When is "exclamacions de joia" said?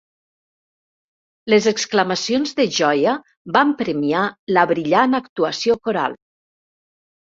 1.71-3.13